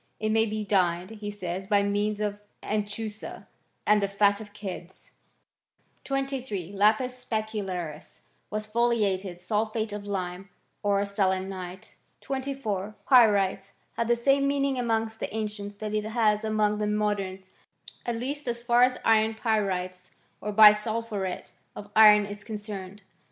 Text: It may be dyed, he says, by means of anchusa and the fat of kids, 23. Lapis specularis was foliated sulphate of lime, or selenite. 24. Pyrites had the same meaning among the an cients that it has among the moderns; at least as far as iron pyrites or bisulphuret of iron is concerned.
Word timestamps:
It 0.19 0.29
may 0.31 0.47
be 0.47 0.65
dyed, 0.65 1.11
he 1.11 1.29
says, 1.29 1.67
by 1.67 1.83
means 1.83 2.19
of 2.21 2.41
anchusa 2.63 3.45
and 3.85 4.01
the 4.01 4.07
fat 4.07 4.41
of 4.41 4.51
kids, 4.51 5.11
23. 6.05 6.73
Lapis 6.73 7.23
specularis 7.23 8.21
was 8.49 8.65
foliated 8.65 9.39
sulphate 9.39 9.93
of 9.93 10.07
lime, 10.07 10.49
or 10.81 11.05
selenite. 11.05 11.93
24. 12.21 12.95
Pyrites 13.07 13.73
had 13.93 14.07
the 14.07 14.15
same 14.15 14.47
meaning 14.47 14.79
among 14.79 15.05
the 15.19 15.31
an 15.31 15.45
cients 15.47 15.77
that 15.77 15.93
it 15.93 16.05
has 16.05 16.43
among 16.43 16.79
the 16.79 16.87
moderns; 16.87 17.51
at 18.03 18.15
least 18.15 18.47
as 18.47 18.63
far 18.63 18.81
as 18.81 18.97
iron 19.05 19.35
pyrites 19.35 20.09
or 20.41 20.51
bisulphuret 20.51 21.51
of 21.75 21.91
iron 21.95 22.25
is 22.25 22.43
concerned. 22.43 23.03